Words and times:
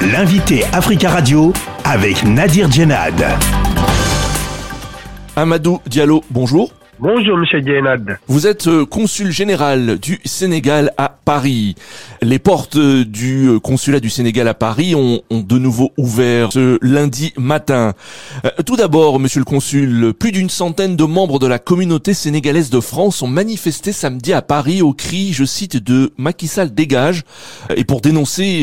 L'invité 0.00 0.64
Africa 0.72 1.10
Radio 1.10 1.52
avec 1.84 2.22
Nadir 2.22 2.70
Djenad. 2.70 3.20
Amadou 5.34 5.80
Diallo, 5.86 6.22
bonjour. 6.30 6.70
Bonjour, 7.00 7.38
Monsieur 7.38 7.60
Dienad. 7.60 8.18
Vous 8.26 8.48
êtes 8.48 8.66
euh, 8.66 8.84
consul 8.84 9.30
général 9.30 10.00
du 10.00 10.18
Sénégal 10.24 10.92
à 10.96 11.08
Paris. 11.08 11.76
Les 12.22 12.40
portes 12.40 12.74
euh, 12.74 13.04
du 13.04 13.46
euh, 13.46 13.60
consulat 13.60 14.00
du 14.00 14.10
Sénégal 14.10 14.48
à 14.48 14.54
Paris 14.54 14.96
ont, 14.96 15.22
de 15.30 15.58
nouveau 15.58 15.92
ouvert 15.96 16.50
ce 16.50 16.76
lundi 16.82 17.32
matin. 17.36 17.92
Tout 18.66 18.74
d'abord, 18.74 19.20
Monsieur 19.20 19.38
le 19.38 19.44
consul, 19.44 20.12
plus 20.18 20.32
d'une 20.32 20.50
centaine 20.50 20.96
de 20.96 21.04
membres 21.04 21.38
de 21.38 21.46
la 21.46 21.60
communauté 21.60 22.14
sénégalaise 22.14 22.68
de 22.70 22.80
France 22.80 23.22
ont 23.22 23.28
manifesté 23.28 23.92
samedi 23.92 24.32
à 24.32 24.42
Paris 24.42 24.82
au 24.82 24.92
cri, 24.92 25.32
je 25.32 25.44
cite, 25.44 25.76
de 25.76 26.12
Macky 26.18 26.48
Sall 26.48 26.74
dégage, 26.74 27.22
et 27.76 27.84
pour 27.84 28.00
dénoncer 28.00 28.62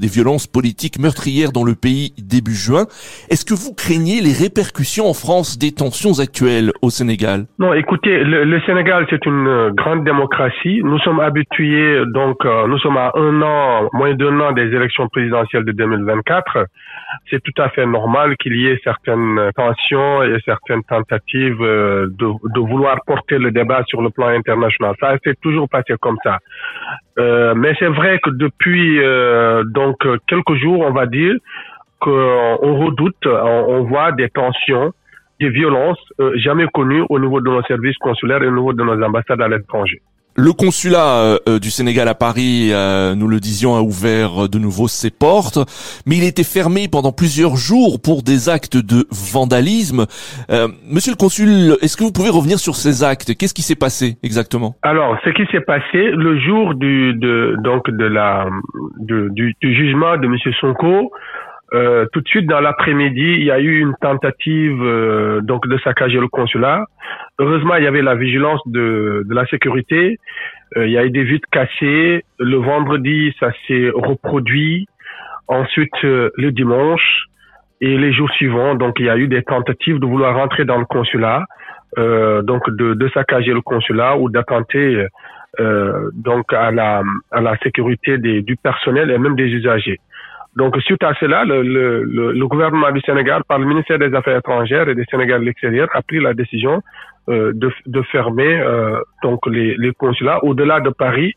des 0.00 0.08
violences 0.08 0.46
politiques 0.46 0.98
meurtrières 0.98 1.52
dans 1.52 1.64
le 1.64 1.74
pays 1.74 2.14
début 2.18 2.54
juin. 2.54 2.86
Est-ce 3.28 3.44
que 3.44 3.54
vous 3.54 3.74
craignez 3.74 4.20
les 4.20 4.32
répercussions 4.32 5.08
en 5.08 5.14
France 5.14 5.58
des 5.58 5.72
tensions 5.72 6.20
actuelles 6.20 6.72
au 6.82 6.90
Sénégal? 6.90 7.46
Non, 7.58 7.65
écoutez, 7.74 8.24
le, 8.24 8.60
Sénégal, 8.62 9.06
c'est 9.10 9.24
une 9.26 9.46
euh, 9.46 9.70
grande 9.72 10.04
démocratie. 10.04 10.80
Nous 10.82 10.98
sommes 11.00 11.20
habitués, 11.20 12.02
donc, 12.06 12.44
euh, 12.44 12.66
nous 12.66 12.78
sommes 12.78 12.96
à 12.96 13.12
un 13.14 13.42
an, 13.42 13.88
moins 13.92 14.14
d'un 14.14 14.38
an 14.40 14.52
des 14.52 14.66
élections 14.74 15.08
présidentielles 15.08 15.64
de 15.64 15.72
2024. 15.72 16.66
C'est 17.30 17.42
tout 17.42 17.62
à 17.62 17.68
fait 17.70 17.86
normal 17.86 18.36
qu'il 18.36 18.56
y 18.56 18.66
ait 18.66 18.80
certaines 18.84 19.50
tensions 19.56 20.22
et 20.22 20.38
certaines 20.44 20.82
tentatives 20.84 21.62
euh, 21.62 22.06
de, 22.18 22.26
de, 22.54 22.60
vouloir 22.60 22.98
porter 23.06 23.38
le 23.38 23.50
débat 23.50 23.82
sur 23.86 24.02
le 24.02 24.10
plan 24.10 24.28
international. 24.28 24.94
Ça 25.00 25.16
s'est 25.24 25.36
toujours 25.40 25.68
passé 25.68 25.94
comme 26.00 26.18
ça. 26.22 26.38
mais 27.54 27.74
c'est 27.78 27.92
vrai 28.00 28.18
que 28.18 28.30
depuis 28.30 29.00
donc 29.72 29.96
quelques 30.26 30.54
jours, 30.54 30.80
on 30.80 30.92
va 30.92 31.06
dire 31.06 31.34
qu'on 32.00 32.74
redoute, 32.84 33.26
on 33.26 33.84
voit 33.84 34.12
des 34.12 34.28
tensions 34.28 34.92
des 35.40 35.50
violences 35.50 35.98
euh, 36.20 36.32
jamais 36.36 36.66
connues 36.72 37.04
au 37.08 37.18
niveau 37.18 37.40
de 37.40 37.50
nos 37.50 37.62
services 37.62 37.96
consulaires 37.98 38.42
et 38.42 38.46
au 38.48 38.54
niveau 38.54 38.72
de 38.72 38.82
nos 38.82 39.02
ambassades 39.02 39.40
à 39.40 39.48
l'étranger. 39.48 40.00
Le 40.38 40.52
consulat 40.52 41.16
euh, 41.16 41.38
euh, 41.48 41.58
du 41.58 41.70
Sénégal 41.70 42.08
à 42.08 42.14
Paris, 42.14 42.70
nous 43.16 43.26
le 43.26 43.40
disions, 43.40 43.74
a 43.74 43.80
ouvert 43.80 44.50
de 44.50 44.58
nouveau 44.58 44.86
ses 44.86 45.10
portes, 45.10 45.58
mais 46.06 46.16
il 46.16 46.24
était 46.24 46.44
fermé 46.44 46.88
pendant 46.92 47.10
plusieurs 47.10 47.56
jours 47.56 48.00
pour 48.04 48.22
des 48.22 48.50
actes 48.50 48.76
de 48.76 49.06
vandalisme. 49.10 50.04
Monsieur 50.90 51.12
le 51.12 51.16
consul, 51.16 51.76
est-ce 51.80 51.96
que 51.96 52.04
vous 52.04 52.12
pouvez 52.12 52.28
revenir 52.28 52.58
sur 52.58 52.74
ces 52.74 53.02
actes? 53.02 53.34
Qu'est-ce 53.34 53.54
qui 53.54 53.62
s'est 53.62 53.76
passé 53.76 54.16
exactement? 54.22 54.74
Alors, 54.82 55.16
ce 55.24 55.30
qui 55.30 55.46
s'est 55.50 55.62
passé 55.64 56.10
le 56.12 56.38
jour 56.40 56.74
du 56.74 57.14
de 57.14 57.56
donc 57.64 57.88
de 57.88 58.04
la 58.04 58.46
du, 59.00 59.54
du, 59.62 59.74
jugement 59.74 60.18
de 60.18 60.26
Monsieur 60.26 60.52
Sonko, 60.60 61.12
euh, 61.74 62.06
tout 62.12 62.20
de 62.20 62.28
suite 62.28 62.46
dans 62.46 62.60
l'après-midi, 62.60 63.20
il 63.38 63.44
y 63.44 63.50
a 63.50 63.58
eu 63.58 63.80
une 63.80 63.94
tentative 64.00 64.80
euh, 64.82 65.40
donc 65.40 65.66
de 65.66 65.76
saccager 65.78 66.20
le 66.20 66.28
consulat. 66.28 66.84
Heureusement, 67.38 67.74
il 67.76 67.84
y 67.84 67.86
avait 67.86 68.02
la 68.02 68.14
vigilance 68.14 68.60
de, 68.66 69.24
de 69.26 69.34
la 69.34 69.46
sécurité. 69.46 70.18
Euh, 70.76 70.86
il 70.86 70.92
y 70.92 70.98
a 70.98 71.04
eu 71.04 71.10
des 71.10 71.24
vitres 71.24 71.48
cassées. 71.50 72.24
Le 72.38 72.56
vendredi, 72.56 73.34
ça 73.40 73.50
s'est 73.66 73.90
reproduit. 73.92 74.86
Ensuite, 75.48 76.02
le 76.02 76.50
dimanche 76.50 77.26
et 77.80 77.96
les 77.96 78.12
jours 78.12 78.30
suivants, 78.30 78.74
donc 78.74 78.98
il 78.98 79.06
y 79.06 79.10
a 79.10 79.16
eu 79.16 79.28
des 79.28 79.42
tentatives 79.42 80.00
de 80.00 80.06
vouloir 80.06 80.34
rentrer 80.34 80.64
dans 80.64 80.78
le 80.78 80.86
consulat, 80.86 81.44
donc 81.96 82.68
de, 82.68 82.94
de, 82.94 83.08
saccager 83.10 83.52
le 83.52 83.60
consulat 83.60 84.16
ou 84.18 84.28
d'attenter 84.28 85.06
donc 86.14 86.52
à 86.52 86.72
la, 86.72 87.04
à 87.30 87.40
la 87.40 87.56
sécurité 87.58 88.18
des, 88.18 88.42
du 88.42 88.56
personnel 88.56 89.12
et 89.12 89.18
même 89.18 89.36
des 89.36 89.46
usagers. 89.46 90.00
Donc, 90.56 90.74
suite 90.80 91.02
à 91.02 91.12
cela, 91.20 91.44
le, 91.44 91.62
le, 91.62 92.32
le, 92.32 92.46
gouvernement 92.48 92.90
du 92.90 93.00
Sénégal, 93.02 93.42
par 93.46 93.58
le 93.58 93.66
ministère 93.66 93.98
des 93.98 94.12
Affaires 94.14 94.38
étrangères 94.38 94.88
et 94.88 94.94
des 94.94 95.04
Sénégal 95.10 95.40
de 95.40 95.46
l'extérieur, 95.46 95.88
a 95.92 96.00
pris 96.00 96.18
la 96.18 96.32
décision 96.32 96.82
euh, 97.28 97.52
de, 97.54 97.70
de, 97.86 98.02
fermer 98.02 98.58
euh, 98.60 98.98
donc 99.22 99.46
les, 99.46 99.76
les 99.76 99.92
consulats 99.92 100.42
au-delà 100.44 100.80
de 100.80 100.90
Paris, 100.90 101.34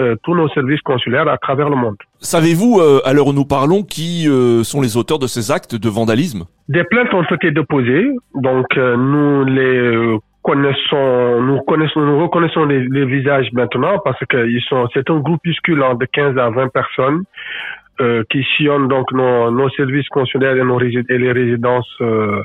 euh, 0.00 0.16
tous 0.24 0.34
nos 0.34 0.48
services 0.48 0.80
consulaires 0.80 1.28
à 1.28 1.38
travers 1.38 1.68
le 1.68 1.76
monde. 1.76 1.96
Savez-vous, 2.18 2.80
euh, 2.80 3.00
à 3.04 3.12
l'heure 3.12 3.28
où 3.28 3.32
nous 3.32 3.44
parlons, 3.44 3.82
qui 3.82 4.26
euh, 4.28 4.64
sont 4.64 4.80
les 4.80 4.96
auteurs 4.96 5.20
de 5.20 5.28
ces 5.28 5.52
actes 5.52 5.76
de 5.76 5.88
vandalisme? 5.88 6.46
Des 6.68 6.82
plaintes 6.84 7.14
ont 7.14 7.22
été 7.22 7.52
déposées, 7.52 8.08
donc 8.34 8.66
nous 8.76 9.44
les 9.44 10.18
connaissons, 10.42 11.40
nous 11.42 11.60
connaissons, 11.60 12.00
nous 12.00 12.18
reconnaissons 12.18 12.64
les, 12.64 12.80
les 12.88 13.04
visages 13.04 13.46
maintenant 13.52 13.98
parce 14.04 14.18
que 14.28 14.48
ils 14.48 14.62
sont, 14.62 14.88
c'est 14.92 15.08
un 15.10 15.20
groupuscule 15.20 15.84
de 16.00 16.06
15 16.06 16.38
à 16.38 16.50
20 16.50 16.68
personnes 16.72 17.22
euh, 18.00 18.24
qui 18.30 18.44
sillonnent 18.56 18.88
donc 18.88 19.12
nos, 19.12 19.50
nos, 19.50 19.68
services 19.70 20.08
consulaires 20.08 20.56
et, 20.56 20.64
nos 20.64 20.80
et 20.80 21.18
les 21.18 21.32
résidences 21.32 21.92
euh, 22.00 22.42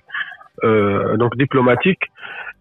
euh, 0.63 1.17
donc 1.17 1.35
diplomatiques 1.37 2.03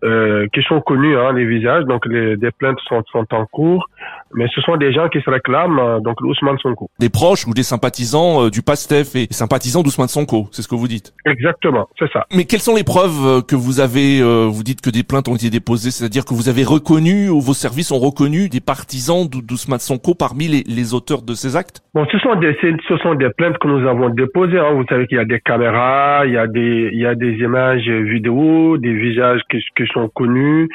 euh, 0.04 0.46
qui 0.52 0.62
sont 0.62 0.80
connus, 0.80 1.16
hein, 1.16 1.32
les 1.32 1.44
visages, 1.44 1.84
donc 1.84 2.06
les, 2.06 2.36
des 2.36 2.50
plaintes 2.52 2.78
sont, 2.88 3.02
sont 3.10 3.26
en 3.34 3.46
cours, 3.46 3.88
mais 4.34 4.46
ce 4.54 4.60
sont 4.60 4.76
des 4.76 4.92
gens 4.92 5.08
qui 5.08 5.20
se 5.20 5.30
réclament, 5.30 5.78
euh, 5.78 6.00
donc 6.00 6.20
Ousmane 6.20 6.58
Sonko. 6.58 6.90
Des 6.98 7.08
proches 7.08 7.46
ou 7.46 7.54
des 7.54 7.62
sympathisants 7.62 8.44
euh, 8.44 8.50
du 8.50 8.62
PASTEF 8.62 9.14
et 9.16 9.26
sympathisants 9.30 9.82
d'Ousmane 9.82 10.08
Sonko, 10.08 10.48
c'est 10.52 10.62
ce 10.62 10.68
que 10.68 10.74
vous 10.74 10.88
dites 10.88 11.14
Exactement, 11.24 11.88
c'est 11.98 12.10
ça. 12.12 12.26
Mais 12.34 12.44
quelles 12.44 12.60
sont 12.60 12.76
les 12.76 12.84
preuves 12.84 13.26
euh, 13.26 13.40
que 13.40 13.56
vous 13.56 13.80
avez, 13.80 14.20
vous 14.48 14.62
dites 14.62 14.80
que 14.80 14.90
des 14.90 15.02
plaintes 15.02 15.28
ont 15.28 15.36
été 15.36 15.50
déposées, 15.50 15.90
c'est-à-dire 15.90 16.24
que 16.24 16.34
vous 16.34 16.48
avez 16.48 16.64
reconnu, 16.64 17.28
ou 17.28 17.40
vos 17.40 17.54
services 17.54 17.92
ont 17.92 17.98
reconnu 17.98 18.48
des 18.48 18.60
partisans 18.60 19.26
d'Ousmane 19.28 19.78
Sonko 19.78 20.14
parmi 20.14 20.48
les, 20.48 20.62
les, 20.66 20.94
auteurs 20.94 21.22
de 21.22 21.34
ces 21.34 21.56
actes? 21.56 21.82
Bon, 21.94 22.06
ce 22.10 22.18
sont 22.18 22.34
des, 22.36 22.56
ce 22.60 22.96
sont 22.98 23.14
des 23.14 23.30
plaintes 23.30 23.58
que 23.58 23.68
nous 23.68 23.86
avons 23.88 24.08
déposées, 24.10 24.58
hein. 24.58 24.72
vous 24.72 24.84
savez 24.88 25.06
qu'il 25.06 25.18
y 25.18 25.20
a 25.20 25.24
des 25.24 25.40
caméras, 25.40 26.26
il 26.26 26.32
y 26.32 26.38
a 26.38 26.46
des, 26.46 26.90
il 26.92 26.98
y 26.98 27.06
a 27.06 27.14
des 27.14 27.32
images 27.36 27.88
vidéo, 27.88 28.76
des 28.78 28.92
visages 28.92 29.40
qui, 29.50 29.58
qui 29.76 29.86
sont 29.92 30.08
connus. 30.08 30.68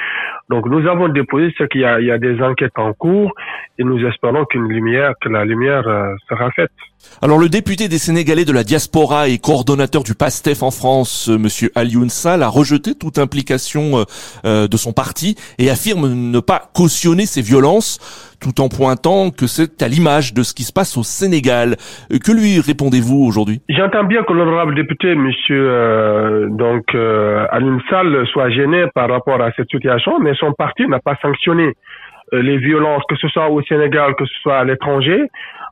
Donc 0.54 0.68
nous 0.68 0.88
avons 0.88 1.08
déposé 1.10 1.52
il 1.74 1.82
y 1.82 2.12
a 2.12 2.18
des 2.20 2.40
enquêtes 2.40 2.78
en 2.78 2.94
cours 2.94 3.32
et 3.80 3.84
nous 3.84 3.98
espérons 4.06 4.46
que 4.46 4.60
la 5.30 5.46
lumière 5.46 5.88
euh, 5.88 6.14
sera 6.30 6.52
faite. 6.52 6.70
Alors 7.24 7.40
le 7.40 7.50
député 7.50 7.88
des 7.88 7.98
Sénégalais 7.98 8.46
de 8.46 8.52
la 8.52 8.64
diaspora 8.64 9.30
et 9.30 9.40
coordonnateur 9.40 10.04
du 10.04 10.14
PASTEF 10.14 10.62
en 10.62 10.70
France, 10.70 11.28
euh, 11.28 11.40
Monsieur 11.40 11.72
Alioune 11.74 12.12
Sall, 12.12 12.44
a 12.44 12.50
rejeté 12.50 12.94
toute 12.94 13.18
implication 13.18 14.06
euh, 14.46 14.68
de 14.68 14.78
son 14.78 14.94
parti 14.94 15.36
et 15.58 15.72
affirme 15.72 16.14
ne 16.14 16.40
pas 16.40 16.70
cautionner 16.76 17.26
ces 17.26 17.42
violences 17.42 17.98
tout 18.44 18.62
en 18.62 18.68
pointant 18.68 19.32
que 19.32 19.48
c'est 19.48 19.82
à 19.82 19.88
l'image 19.88 20.34
de 20.34 20.44
ce 20.44 20.54
qui 20.54 20.64
se 20.64 20.74
passe 20.74 20.98
au 20.98 21.04
Sénégal. 21.04 21.78
Que 22.10 22.32
lui 22.32 22.60
répondez-vous 22.60 23.24
aujourd'hui? 23.24 23.62
J'entends 23.70 24.04
bien 24.04 24.24
que 24.24 24.34
l'honorable 24.34 24.76
député, 24.76 25.16
monsieur 25.16 25.66
euh, 25.70 26.50
donc 26.50 26.94
euh, 26.94 27.48
Sall, 27.90 28.28
soit 28.28 28.50
gêné 28.50 28.86
par 28.94 29.10
rapport 29.10 29.42
à 29.42 29.52
cette 29.56 29.70
situation, 29.70 30.20
mais 30.20 30.34
son 30.36 30.52
parti 30.54 30.86
n'a 30.88 31.00
pas 31.00 31.16
sanctionné 31.22 31.74
euh, 32.34 32.42
les 32.42 32.58
violences, 32.58 33.04
que 33.08 33.16
ce 33.16 33.28
soit 33.30 33.50
au 33.50 33.62
Sénégal, 33.64 34.16
que 34.16 34.26
ce 34.26 34.36
soit 34.42 34.58
à 34.58 34.64
l'étranger. 34.66 35.24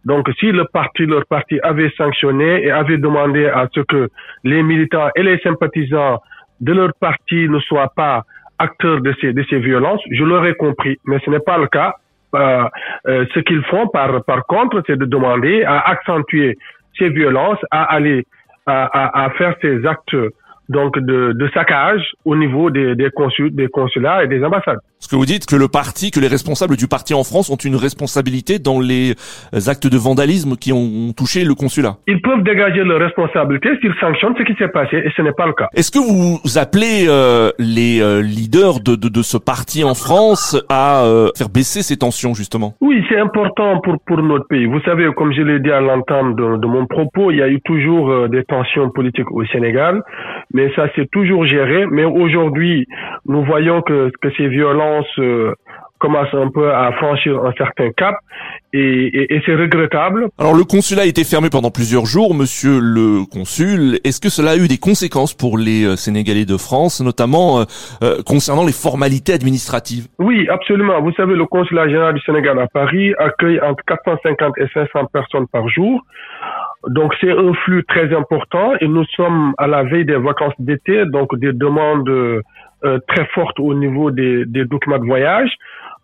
Donc, 0.05 0.29
si 0.39 0.51
le 0.51 0.65
parti, 0.65 1.05
leur 1.05 1.25
parti 1.25 1.59
avait 1.61 1.91
sanctionné 1.97 2.63
et 2.65 2.71
avait 2.71 2.97
demandé 2.97 3.45
à 3.45 3.67
ce 3.73 3.81
que 3.81 4.09
les 4.43 4.63
militants 4.63 5.09
et 5.15 5.23
les 5.23 5.37
sympathisants 5.39 6.19
de 6.59 6.73
leur 6.73 6.91
parti 6.99 7.49
ne 7.49 7.59
soient 7.59 7.91
pas 7.95 8.23
acteurs 8.61 9.01
de 9.01 9.13
ces, 9.19 9.33
de 9.33 9.43
ces 9.49 9.59
violences, 9.59 10.01
je 10.11 10.23
l'aurais 10.23 10.55
compris. 10.55 10.97
Mais 11.05 11.19
ce 11.25 11.29
n'est 11.29 11.39
pas 11.39 11.57
le 11.57 11.67
cas. 11.67 11.95
Euh, 12.33 12.63
euh, 13.07 13.25
ce 13.33 13.39
qu'ils 13.41 13.63
font 13.65 13.87
par, 13.87 14.23
par 14.23 14.45
contre, 14.45 14.81
c'est 14.87 14.97
de 14.97 15.05
demander 15.05 15.63
à 15.63 15.79
accentuer 15.89 16.57
ces 16.97 17.09
violences, 17.09 17.59
à 17.71 17.83
aller 17.93 18.25
à, 18.65 18.85
à, 18.85 19.25
à 19.25 19.29
faire 19.31 19.55
ces 19.61 19.85
actes 19.85 20.15
donc 20.71 20.97
de, 20.97 21.33
de 21.33 21.49
saccage 21.53 22.01
au 22.25 22.35
niveau 22.35 22.69
des, 22.69 22.95
des, 22.95 23.09
consul, 23.09 23.53
des 23.53 23.67
consulats 23.67 24.23
et 24.23 24.27
des 24.27 24.43
ambassades. 24.43 24.79
Ce 24.99 25.07
que 25.07 25.15
vous 25.15 25.25
dites 25.25 25.45
que 25.45 25.55
le 25.55 25.67
parti, 25.67 26.11
que 26.11 26.19
les 26.19 26.27
responsables 26.27 26.77
du 26.77 26.87
parti 26.87 27.13
en 27.13 27.23
France 27.23 27.49
ont 27.49 27.55
une 27.55 27.75
responsabilité 27.75 28.59
dans 28.59 28.79
les 28.79 29.15
actes 29.67 29.87
de 29.87 29.97
vandalisme 29.97 30.55
qui 30.55 30.71
ont 30.71 31.11
touché 31.17 31.43
le 31.43 31.55
consulat. 31.55 31.97
Ils 32.07 32.21
peuvent 32.21 32.43
dégager 32.43 32.83
leur 32.83 32.99
responsabilité 32.99 33.69
s'ils 33.81 33.93
sanctionnent 33.99 34.35
ce 34.37 34.43
qui 34.43 34.53
s'est 34.57 34.67
passé 34.69 34.97
et 34.97 35.11
ce 35.15 35.21
n'est 35.21 35.33
pas 35.33 35.47
le 35.47 35.53
cas. 35.53 35.67
Est-ce 35.73 35.91
que 35.91 35.99
vous 35.99 36.57
appelez 36.57 37.05
euh, 37.07 37.51
les 37.57 38.01
euh, 38.01 38.21
leaders 38.21 38.79
de, 38.79 38.95
de, 38.95 39.09
de, 39.09 39.21
ce 39.21 39.37
parti 39.37 39.83
en 39.83 39.95
France 39.95 40.57
à 40.69 41.03
euh, 41.03 41.29
faire 41.35 41.49
baisser 41.49 41.81
ces 41.81 41.97
tensions 41.97 42.33
justement? 42.33 42.75
Oui, 42.81 43.03
c'est 43.09 43.19
important 43.19 43.79
pour, 43.81 43.97
pour 44.05 44.21
notre 44.21 44.47
pays. 44.47 44.65
Vous 44.65 44.81
savez, 44.81 45.07
comme 45.15 45.33
je 45.33 45.41
l'ai 45.41 45.59
dit 45.59 45.71
à 45.71 45.81
l'entente 45.81 46.35
de, 46.35 46.57
de, 46.57 46.67
mon 46.67 46.85
propos, 46.85 47.31
il 47.31 47.37
y 47.37 47.41
a 47.41 47.49
eu 47.49 47.59
toujours 47.61 48.29
des 48.29 48.43
tensions 48.43 48.89
politiques 48.89 49.31
au 49.31 49.45
Sénégal, 49.45 50.01
mais 50.53 50.60
ça 50.75 50.91
s'est 50.93 51.07
toujours 51.11 51.45
géré. 51.45 51.85
Mais 51.87 52.03
aujourd'hui, 52.03 52.87
nous 53.25 53.43
voyons 53.43 53.81
que, 53.81 54.11
que 54.21 54.29
ces 54.37 54.47
violences 54.47 55.19
euh, 55.19 55.53
commence 56.01 56.33
un 56.33 56.49
peu 56.49 56.73
à 56.73 56.91
franchir 56.93 57.39
un 57.45 57.53
certain 57.53 57.91
cap 57.91 58.15
et, 58.73 59.41
c'est 59.45 59.55
regrettable. 59.55 60.27
Alors 60.39 60.53
le 60.55 60.63
consulat 60.63 61.03
a 61.03 61.05
été 61.05 61.23
fermé 61.23 61.49
pendant 61.49 61.71
plusieurs 61.71 62.05
jours, 62.05 62.33
monsieur 62.33 62.79
le 62.81 63.25
consul. 63.31 63.99
Est-ce 64.03 64.19
que 64.19 64.29
cela 64.29 64.51
a 64.51 64.57
eu 64.57 64.67
des 64.67 64.77
conséquences 64.77 65.33
pour 65.33 65.57
les 65.57 65.85
euh, 65.85 65.95
Sénégalais 65.95 66.45
de 66.45 66.57
France, 66.57 67.01
notamment 67.01 67.59
euh, 67.59 68.21
concernant 68.25 68.65
les 68.65 68.73
formalités 68.73 69.33
administratives? 69.33 70.07
Oui, 70.19 70.47
absolument. 70.49 71.01
Vous 71.01 71.13
savez, 71.13 71.35
le 71.35 71.45
consulat 71.45 71.87
général 71.87 72.13
du 72.15 72.21
Sénégal 72.21 72.57
à 72.59 72.67
Paris 72.67 73.13
accueille 73.19 73.61
entre 73.61 73.83
450 73.85 74.57
et 74.57 74.67
500 74.73 75.05
personnes 75.13 75.47
par 75.51 75.67
jour. 75.69 76.01
Donc 76.87 77.13
c'est 77.21 77.31
un 77.31 77.53
flux 77.65 77.83
très 77.87 78.13
important 78.15 78.73
et 78.81 78.87
nous 78.87 79.05
sommes 79.15 79.53
à 79.59 79.67
la 79.67 79.83
veille 79.83 80.05
des 80.05 80.15
vacances 80.15 80.53
d'été, 80.57 81.05
donc 81.05 81.35
des 81.37 81.53
demandes 81.53 82.09
euh, 82.09 82.41
très 83.07 83.25
fortes 83.35 83.59
au 83.59 83.75
niveau 83.75 84.09
des, 84.09 84.45
des 84.45 84.65
documents 84.65 84.97
de 84.97 85.05
voyage. 85.05 85.51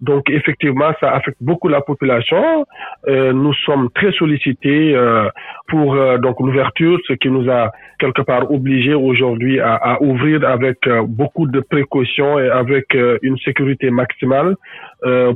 Donc 0.02 0.30
effectivement, 0.30 0.92
ça 1.00 1.12
affecte 1.12 1.38
beaucoup 1.42 1.68
la 1.68 1.82
population. 1.82 2.66
Euh, 3.08 3.34
nous 3.34 3.54
sommes 3.66 3.90
très 3.96 4.12
sollicités 4.12 4.96
euh, 4.96 5.28
pour 5.68 5.96
euh, 5.96 6.18
donc 6.20 6.40
l'ouverture, 6.40 7.00
ce 7.08 7.14
qui 7.14 7.30
nous 7.30 7.50
a 7.50 7.72
quelque 8.00 8.22
part 8.22 8.52
obligés 8.52 8.94
aujourd'hui 8.94 9.60
à, 9.60 9.74
à, 9.76 10.02
ouvrir 10.02 10.48
avec 10.48 10.86
euh, 10.86 11.04
beaucoup 11.08 11.48
de 11.48 11.60
précautions 11.62 12.38
et 12.38 12.48
avec 12.50 12.94
euh, 12.94 13.18
une 13.24 13.38
sécurité 13.40 13.90
maximale 13.90 14.56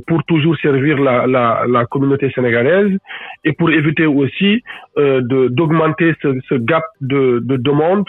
pour 0.08 0.24
toujours 0.24 0.56
servir 0.56 0.98
la, 0.98 1.24
la, 1.28 1.64
la, 1.68 1.86
communauté 1.86 2.32
sénégalaise 2.34 2.90
et 3.44 3.52
pour 3.52 3.70
éviter 3.70 4.06
aussi 4.06 4.64
de 4.96 5.48
d'augmenter 5.48 6.14
ce, 6.20 6.36
ce, 6.48 6.56
gap 6.56 6.82
de, 7.00 7.38
de 7.44 7.56
demande 7.56 8.04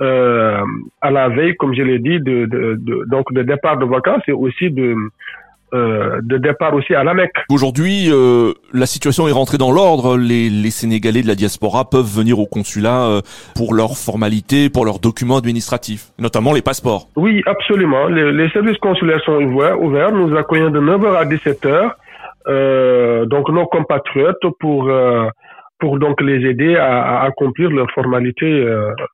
euh, 0.00 0.62
à 1.00 1.10
la 1.10 1.28
veille, 1.28 1.56
comme 1.56 1.74
je 1.74 1.82
l'ai 1.82 1.98
dit, 1.98 2.20
de, 2.20 2.44
de, 2.46 2.76
de, 2.78 3.04
donc 3.08 3.32
de 3.32 3.42
départ 3.42 3.78
de 3.78 3.86
vacances 3.86 4.22
et 4.28 4.32
aussi 4.32 4.70
de 4.70 4.94
euh, 5.74 6.20
de 6.22 6.38
départ 6.38 6.74
aussi 6.74 6.94
à 6.94 7.02
la 7.02 7.12
Mecque. 7.12 7.34
Aujourd'hui, 7.50 8.06
euh, 8.08 8.52
la 8.72 8.86
situation 8.86 9.26
est 9.26 9.32
rentrée 9.32 9.58
dans 9.58 9.72
l'ordre. 9.72 10.16
Les, 10.16 10.48
les, 10.48 10.70
Sénégalais 10.70 11.22
de 11.22 11.26
la 11.26 11.34
diaspora 11.34 11.90
peuvent 11.90 12.06
venir 12.06 12.38
au 12.38 12.46
consulat 12.46 13.06
euh, 13.06 13.20
pour 13.56 13.74
leurs 13.74 13.96
formalités, 13.96 14.70
pour 14.70 14.84
leurs 14.84 15.00
documents 15.00 15.38
administratifs, 15.38 16.12
notamment 16.18 16.52
les 16.52 16.62
passeports. 16.62 17.08
Oui, 17.16 17.42
absolument. 17.46 18.06
Les, 18.06 18.30
les 18.32 18.48
services 18.50 18.78
consulaires 18.78 19.20
sont 19.24 19.42
ouverts. 19.42 19.82
ouverts. 19.82 20.12
Nous 20.12 20.36
accueillons 20.36 20.70
de 20.70 20.80
9h 20.80 21.16
à 21.16 21.24
17h. 21.24 21.90
Euh, 22.48 23.26
donc 23.26 23.48
nos 23.48 23.66
compatriotes 23.66 24.46
pour 24.60 24.88
pour 25.80 25.98
donc 25.98 26.20
les 26.20 26.48
aider 26.48 26.76
à, 26.76 27.02
à 27.02 27.24
accomplir 27.26 27.70
leurs 27.70 27.90
formalités 27.90 28.64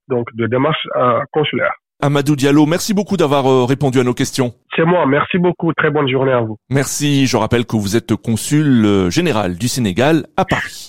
donc 0.09 0.27
de 0.35 0.47
démarche 0.47 0.87
consulaire. 1.33 1.73
Amadou 2.05 2.35
Diallo, 2.35 2.67
merci 2.67 2.95
beaucoup 2.95 3.17
d'avoir 3.17 3.47
euh, 3.47 3.65
répondu 3.65 4.01
à 4.01 4.03
nos 4.03 4.13
questions. 4.13 4.53
C'est 4.75 4.85
moi, 4.85 5.07
merci 5.07 5.39
beaucoup. 5.39 5.73
Très 5.75 5.91
bonne 5.91 6.09
journée 6.09 6.33
à 6.33 6.41
vous. 6.41 6.57
Merci. 6.71 7.27
Je 7.27 7.37
rappelle 7.37 7.67
que 7.67 7.77
vous 7.77 7.97
êtes 7.97 8.17
consul 8.17 8.85
euh, 8.85 9.11
général 9.11 9.57
du 9.57 9.69
Sénégal 9.69 10.27
à 10.37 10.45
Paris. 10.45 10.81